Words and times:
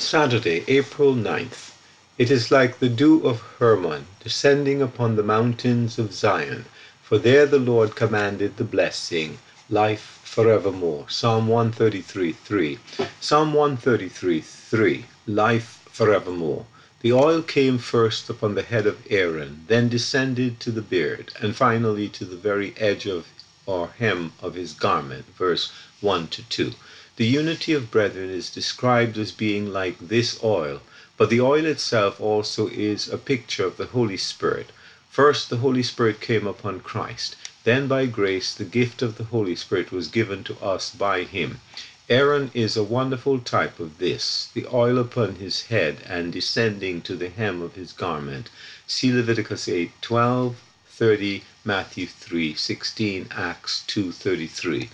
Saturday, 0.00 0.64
April 0.66 1.14
9th. 1.14 1.72
It 2.16 2.30
is 2.30 2.50
like 2.50 2.78
the 2.78 2.88
dew 2.88 3.20
of 3.22 3.42
Hermon 3.58 4.06
descending 4.24 4.80
upon 4.80 5.14
the 5.14 5.22
mountains 5.22 5.98
of 5.98 6.14
Zion, 6.14 6.64
for 7.02 7.18
there 7.18 7.44
the 7.44 7.58
Lord 7.58 7.94
commanded 7.94 8.56
the 8.56 8.64
blessing, 8.64 9.38
life 9.68 10.18
forevermore. 10.24 11.04
Psalm 11.10 11.48
133 11.48 12.32
3. 12.32 12.78
Psalm 13.20 13.52
133 13.52 14.40
3. 14.40 15.04
Life 15.26 15.82
forevermore. 15.90 16.64
The 17.02 17.12
oil 17.12 17.42
came 17.42 17.76
first 17.76 18.30
upon 18.30 18.54
the 18.54 18.62
head 18.62 18.86
of 18.86 19.06
Aaron, 19.10 19.64
then 19.68 19.90
descended 19.90 20.60
to 20.60 20.70
the 20.70 20.82
beard, 20.82 21.30
and 21.40 21.54
finally 21.54 22.08
to 22.08 22.24
the 22.24 22.36
very 22.36 22.74
edge 22.78 23.04
of 23.04 23.26
or 23.66 23.90
hem 23.98 24.32
of 24.40 24.54
his 24.54 24.72
garment. 24.72 25.26
Verse 25.36 25.70
1 26.00 26.28
to 26.28 26.42
2. 26.48 26.72
The 27.20 27.26
unity 27.26 27.74
of 27.74 27.90
brethren 27.90 28.30
is 28.30 28.48
described 28.48 29.18
as 29.18 29.30
being 29.30 29.70
like 29.70 29.98
this 29.98 30.42
oil, 30.42 30.80
but 31.18 31.28
the 31.28 31.42
oil 31.42 31.66
itself 31.66 32.18
also 32.18 32.68
is 32.68 33.08
a 33.10 33.18
picture 33.18 33.66
of 33.66 33.76
the 33.76 33.88
Holy 33.88 34.16
Spirit. 34.16 34.70
First, 35.10 35.50
the 35.50 35.58
Holy 35.58 35.82
Spirit 35.82 36.22
came 36.22 36.46
upon 36.46 36.80
Christ. 36.80 37.36
Then, 37.64 37.88
by 37.88 38.06
grace, 38.06 38.54
the 38.54 38.64
gift 38.64 39.02
of 39.02 39.18
the 39.18 39.24
Holy 39.24 39.54
Spirit 39.54 39.92
was 39.92 40.08
given 40.08 40.44
to 40.44 40.56
us 40.62 40.88
by 40.88 41.24
him. 41.24 41.60
Aaron 42.08 42.50
is 42.54 42.74
a 42.74 42.82
wonderful 42.82 43.38
type 43.38 43.78
of 43.78 43.98
this, 43.98 44.48
the 44.54 44.66
oil 44.72 44.96
upon 44.96 45.34
his 45.34 45.64
head 45.66 45.98
and 46.06 46.32
descending 46.32 47.02
to 47.02 47.16
the 47.16 47.28
hem 47.28 47.60
of 47.60 47.74
his 47.74 47.92
garment. 47.92 48.48
See 48.86 49.12
Leviticus 49.12 49.68
8 49.68 49.92
12, 50.00 50.56
30, 50.86 51.42
Matthew 51.66 52.06
3 52.06 52.54
16, 52.54 53.28
Acts 53.30 53.84
2 53.88 54.10
33. 54.10 54.88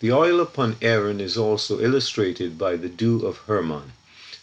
The 0.00 0.12
oil 0.12 0.40
upon 0.40 0.76
Aaron 0.80 1.20
is 1.20 1.36
also 1.36 1.78
illustrated 1.78 2.56
by 2.56 2.76
the 2.76 2.88
dew 2.88 3.26
of 3.26 3.36
Hermon. 3.46 3.92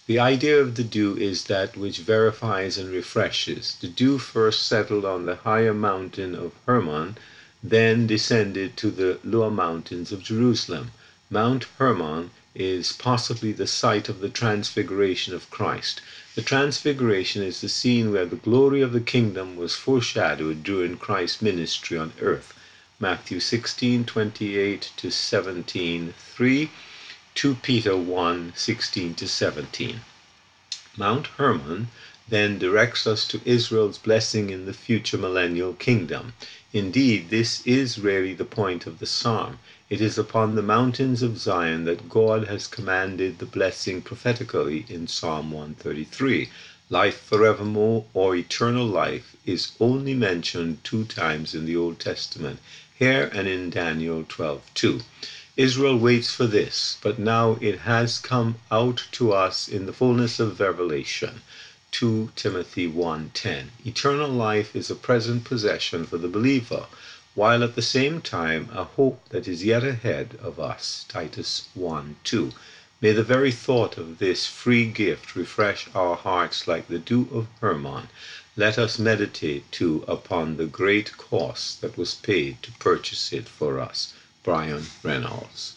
The 0.06 0.20
idea 0.20 0.62
of 0.62 0.76
the 0.76 0.84
dew 0.84 1.18
is 1.18 1.46
that 1.46 1.76
which 1.76 1.98
verifies 1.98 2.78
and 2.78 2.92
refreshes. 2.92 3.76
The 3.82 3.88
dew 3.88 4.20
first 4.20 4.68
settled 4.68 5.04
on 5.04 5.26
the 5.26 5.38
higher 5.38 5.74
mountain 5.74 6.36
of 6.36 6.52
Hermon, 6.68 7.18
then 7.64 8.06
descended 8.06 8.78
to 8.78 8.92
the 8.92 9.18
lower 9.24 9.50
mountains 9.50 10.12
of 10.12 10.22
Jerusalem. 10.22 10.92
Mount 11.32 11.66
Hermon 11.80 12.30
is 12.54 12.94
possibly 12.94 13.52
the 13.52 13.66
site 13.66 14.10
of 14.10 14.20
the 14.20 14.30
transfiguration 14.30 15.34
of 15.34 15.50
Christ. 15.50 16.02
The 16.36 16.44
transfiguration 16.44 17.42
is 17.42 17.62
the 17.62 17.70
scene 17.70 18.12
where 18.12 18.28
the 18.28 18.36
glory 18.36 18.84
of 18.84 18.94
the 18.94 19.02
kingdom 19.02 19.56
was 19.56 19.74
foreshadowed 19.74 20.64
during 20.64 20.98
Christ's 20.98 21.42
ministry 21.42 21.98
on 21.98 22.14
earth. 22.22 22.54
Matthew 23.00 23.40
16, 23.40 24.06
28 24.06 24.92
to 24.98 25.12
17, 25.12 26.16
3, 26.18 26.72
2 27.36 27.56
Peter 27.62 27.96
1, 27.96 28.54
16 28.56 29.14
to 29.14 29.28
17. 29.28 30.02
Mount 30.98 31.28
Hermon 31.38 31.90
then 32.28 32.58
directs 32.58 33.06
us 33.06 33.28
to 33.28 33.40
Israel's 33.46 34.00
blessing 34.00 34.50
in 34.50 34.66
the 34.66 34.74
future 34.74 35.20
millennial 35.20 35.74
kingdom. 35.74 36.34
Indeed, 36.74 37.30
this 37.30 37.62
is 37.68 38.00
really 38.00 38.34
the 38.34 38.46
point 38.46 38.88
of 38.88 38.98
the 38.98 39.06
psalm. 39.06 39.60
It 39.92 40.02
is 40.02 40.18
upon 40.18 40.56
the 40.56 40.64
mountains 40.64 41.22
of 41.22 41.38
Zion 41.38 41.86
that 41.86 42.10
God 42.10 42.48
has 42.48 42.66
commanded 42.66 43.38
the 43.38 43.46
blessing 43.46 44.02
prophetically 44.02 44.88
in 44.90 45.06
Psalm 45.06 45.52
133. 45.52 46.50
Life 46.90 47.20
forevermore 47.20 48.06
or 48.16 48.36
eternal 48.36 48.88
life 48.88 49.36
is 49.46 49.74
only 49.80 50.16
mentioned 50.16 50.84
two 50.84 51.04
times 51.04 51.54
in 51.54 51.66
the 51.66 51.76
Old 51.76 52.00
Testament 52.00 52.60
here 53.00 53.30
and 53.32 53.48
in 53.48 53.70
Daniel 53.70 54.24
12:2. 54.24 55.04
Israel 55.56 55.98
waits 56.00 56.34
for 56.34 56.48
this, 56.48 56.98
but 57.04 57.20
now 57.20 57.56
it 57.62 57.80
has 57.82 58.18
come 58.18 58.56
out 58.72 59.04
to 59.12 59.32
us 59.32 59.68
in 59.68 59.86
the 59.86 59.94
fullness 59.94 60.40
of 60.40 60.60
revelation. 60.60 61.42
2 61.92 62.32
Timothy 62.36 62.88
1:10. 62.88 63.66
Eternal 63.86 64.30
life 64.30 64.76
is 64.76 64.90
a 64.90 64.96
present 64.96 65.44
possession 65.44 66.06
for 66.08 66.18
the 66.18 66.28
believer, 66.28 66.88
while 67.36 67.64
at 67.64 67.76
the 67.76 67.82
same 67.84 68.20
time 68.20 68.68
a 68.74 68.84
hope 68.84 69.30
that 69.30 69.48
is 69.48 69.64
yet 69.64 69.84
ahead 69.84 70.38
of 70.42 70.60
us. 70.60 71.06
Titus 71.08 71.68
1:2. 71.78 72.52
May 73.00 73.12
the 73.12 73.22
very 73.22 73.52
thought 73.52 74.00
of 74.00 74.18
this 74.18 74.48
free 74.48 74.88
gift 74.88 75.36
refresh 75.36 75.88
our 75.94 76.16
hearts 76.16 76.68
like 76.68 76.88
the 76.88 76.98
dew 76.98 77.28
of 77.32 77.46
Hermon. 77.62 78.10
Let 78.56 78.80
us 78.80 78.98
meditate, 78.98 79.72
too, 79.72 80.04
upon 80.08 80.58
the 80.58 80.66
great 80.66 81.16
cost 81.16 81.82
that 81.82 81.96
was 81.96 82.16
paid 82.16 82.64
to 82.64 82.72
purchase 82.80 83.32
it 83.32 83.48
for 83.48 83.80
us. 83.80 84.16
Brian 84.42 84.88
Reynolds. 85.04 85.76